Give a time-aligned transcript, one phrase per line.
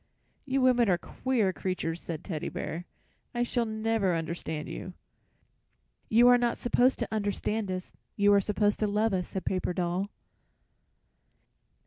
[0.45, 2.85] "You women are queer creatures," said Teddy Bear.
[3.35, 4.93] "I shall never understand you."
[6.09, 7.93] "You are not supposed to understand us.
[8.15, 10.09] You are supposed to love us," said Paper Doll.